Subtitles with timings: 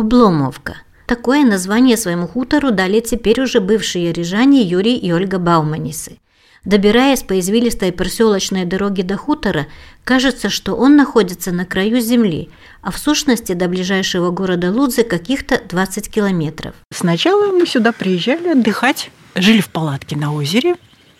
[0.00, 0.78] Обломовка.
[1.06, 6.18] Такое название своему хутору дали теперь уже бывшие рижане Юрий и Ольга Бауманисы.
[6.64, 9.66] Добираясь по извилистой проселочной дороге до хутора,
[10.04, 12.48] кажется, что он находится на краю земли,
[12.80, 16.74] а в сущности до ближайшего города Лудзы каких-то 20 километров.
[16.90, 20.76] Сначала мы сюда приезжали отдыхать, жили в палатке на озере,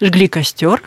[0.00, 0.82] жгли костер,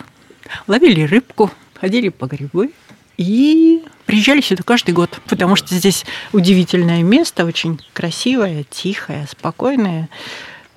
[0.67, 2.71] ловили рыбку, ходили по грибы
[3.17, 10.09] и приезжали сюда каждый год, потому что здесь удивительное место, очень красивое, тихое, спокойное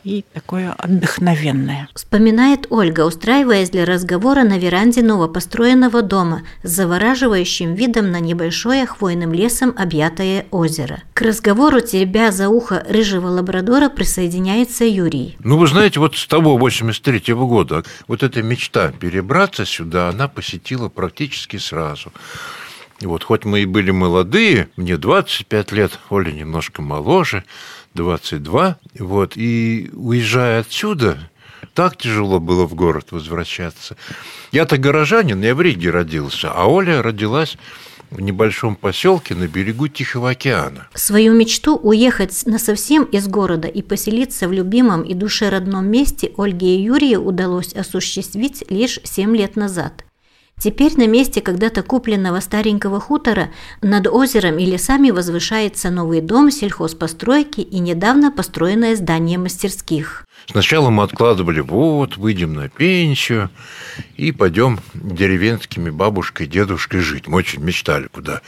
[0.04, 1.88] и такое отдохновенное.
[1.94, 9.34] Вспоминает Ольга, устраиваясь для разговора на веранде новопостроенного дома с завораживающим видом на небольшое хвойным
[9.34, 11.02] лесом объятое озеро.
[11.14, 15.36] К разговору, теребя за ухо рыжего лабрадора, присоединяется Юрий.
[15.40, 20.28] Ну, вы знаете, вот с того 83 -го года вот эта мечта перебраться сюда, она
[20.28, 22.12] посетила практически сразу.
[23.00, 27.44] Вот, хоть мы и были молодые, мне 25 лет, Оля немножко моложе,
[27.94, 28.76] 22.
[28.98, 31.30] Вот, и уезжая отсюда,
[31.74, 33.96] так тяжело было в город возвращаться.
[34.50, 37.56] Я-то горожанин, я в Риге родился, а Оля родилась
[38.10, 40.88] в небольшом поселке на берегу Тихого океана.
[40.94, 46.76] Свою мечту уехать насовсем из города и поселиться в любимом и душе родном месте Ольге
[46.76, 50.04] и Юрию удалось осуществить лишь 7 лет назад.
[50.60, 57.60] Теперь на месте когда-то купленного старенького хутора над озером и лесами возвышается новый дом сельхозпостройки
[57.60, 60.26] и недавно построенное здание мастерских.
[60.46, 63.50] Сначала мы откладывали, вот, выйдем на пенсию
[64.16, 67.28] и пойдем деревенскими бабушкой дедушкой жить.
[67.28, 68.40] Мы очень мечтали, куда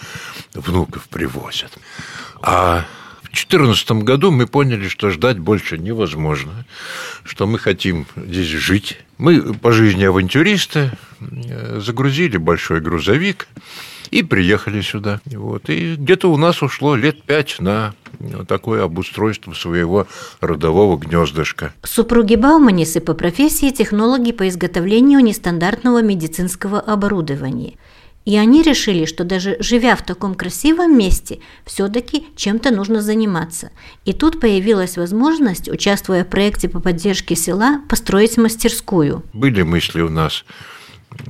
[0.54, 1.78] внуков привозят.
[2.42, 2.86] А
[3.18, 6.66] в 2014 году мы поняли, что ждать больше невозможно,
[7.22, 8.98] что мы хотим здесь жить.
[9.18, 10.90] Мы по жизни авантюристы,
[11.78, 13.46] загрузили большой грузовик
[14.10, 15.20] и приехали сюда.
[15.26, 15.68] Вот.
[15.70, 17.94] И где-то у нас ушло лет пять на
[18.48, 20.06] такое обустройство своего
[20.40, 21.72] родового гнездышка.
[21.84, 27.74] Супруги Бауманисы по профессии технологи по изготовлению нестандартного медицинского оборудования–
[28.26, 33.70] и они решили, что даже живя в таком красивом месте, все-таки чем-то нужно заниматься.
[34.04, 39.24] И тут появилась возможность, участвуя в проекте по поддержке села, построить мастерскую.
[39.32, 40.44] Были мысли у нас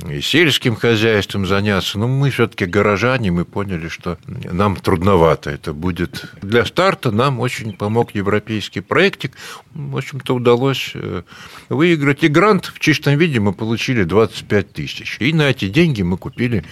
[0.09, 6.27] и сельским хозяйством заняться, но мы все-таки горожане, мы поняли, что нам трудновато это будет.
[6.43, 9.33] Для старта нам очень помог европейский проектик.
[9.73, 11.23] В общем-то, удалось э,
[11.69, 12.23] выиграть.
[12.23, 15.17] И грант в чистом виде мы получили 25 тысяч.
[15.21, 16.65] И на эти деньги мы купили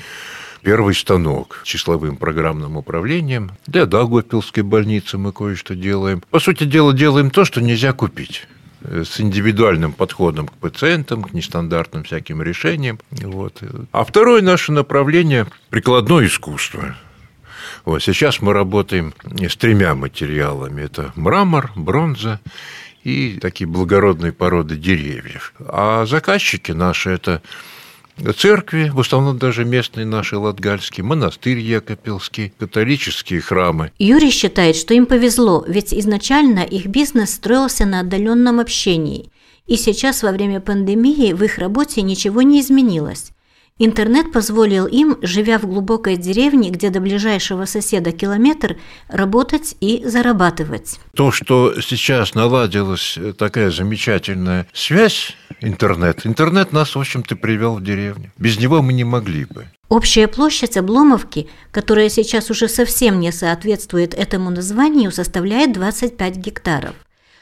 [0.62, 3.52] первый станок числовым программным управлением.
[3.66, 6.22] Для Даугавпилской больницы мы кое-что делаем.
[6.30, 8.46] По сути дела, делаем то, что нельзя купить
[8.82, 12.98] с индивидуальным подходом к пациентам, к нестандартным всяким решениям.
[13.10, 13.62] Вот.
[13.92, 16.96] А второе наше направление– прикладное искусство.
[17.84, 20.82] Вот сейчас мы работаем с тремя материалами.
[20.82, 22.40] Это мрамор, бронза
[23.02, 25.52] и такие благородные породы деревьев.
[25.60, 27.42] А заказчики наши– это
[28.36, 33.92] церкви, в основном даже местные наши латгальские, монастырь Якопилский, католические храмы.
[33.98, 39.30] Юрий считает, что им повезло, ведь изначально их бизнес строился на отдаленном общении.
[39.66, 43.32] И сейчас во время пандемии в их работе ничего не изменилось.
[43.80, 48.76] Интернет позволил им, живя в глубокой деревне, где до ближайшего соседа километр,
[49.08, 50.98] работать и зарабатывать.
[51.14, 58.32] То, что сейчас наладилась такая замечательная связь, интернет, интернет нас, в общем-то, привел в деревню.
[58.36, 59.66] Без него мы не могли бы.
[59.88, 66.94] Общая площадь Обломовки, которая сейчас уже совсем не соответствует этому названию, составляет 25 гектаров.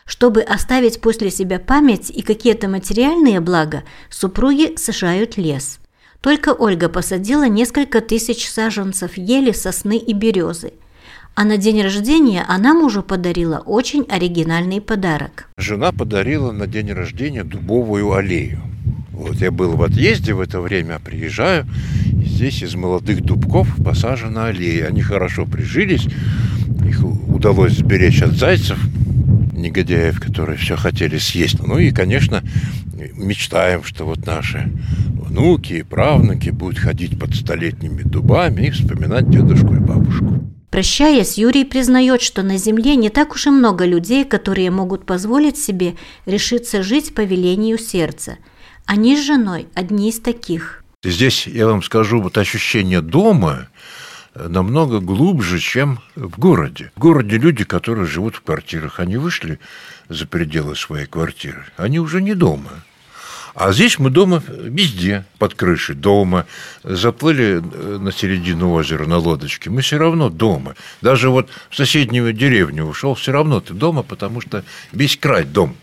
[0.04, 5.80] Чтобы оставить после себя память и какие-то материальные блага, супруги сажают лес–
[6.26, 10.72] только Ольга посадила несколько тысяч саженцев ели, сосны и березы.
[11.38, 15.50] А на день рождения она мужу подарила очень оригинальный подарок.
[15.58, 18.62] Жена подарила на день рождения дубовую аллею.
[19.12, 21.66] Вот я был в отъезде в это время, приезжаю,
[22.06, 24.86] и здесь из молодых дубков посажена аллея.
[24.86, 26.06] Они хорошо прижились,
[26.88, 28.78] их удалось сберечь от зайцев,
[29.52, 31.62] негодяев, которые все хотели съесть.
[31.62, 32.42] Ну и, конечно,
[33.14, 34.72] мечтаем, что вот наши
[35.10, 40.35] внуки и правнуки будут ходить под столетними дубами и вспоминать дедушку и бабушку.
[40.70, 45.58] Прощаясь, Юрий признает, что на Земле не так уж и много людей, которые могут позволить
[45.58, 45.96] себе
[46.26, 48.38] решиться жить по велению сердца.
[48.84, 50.84] Они с женой одни из таких.
[51.02, 53.68] Здесь, я вам скажу, вот ощущение дома
[54.34, 56.90] намного глубже, чем в городе.
[56.96, 59.58] В городе люди, которые живут в квартирах, они вышли
[60.08, 62.84] за пределы своей квартиры, они уже не дома.
[63.56, 66.44] А здесь мы дома везде, под крышей дома.
[66.84, 70.74] Заплыли э, на середину озера на лодочке, мы все равно дома.
[71.00, 74.62] Даже вот в соседнюю деревню ушел, все равно ты дома, потому что
[74.92, 75.74] весь край дом.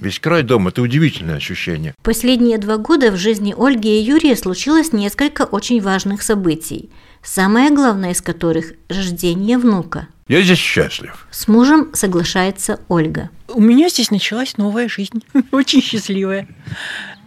[0.00, 1.94] Весь край дом– это удивительное ощущение.
[2.02, 6.90] Последние два года в жизни Ольги и Юрия случилось несколько очень важных событий.
[7.22, 10.08] Самое главное из которых– рождение внука.
[10.26, 11.26] Я здесь счастлив.
[11.30, 13.28] С мужем соглашается Ольга.
[13.48, 15.22] У меня здесь началась новая жизнь.
[15.50, 16.48] Очень счастливая.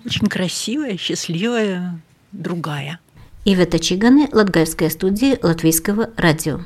[0.06, 3.00] Очень красивая, счастливая, другая.
[3.46, 6.62] Ивета Чиганы, Латгальская студия Латвийского радио.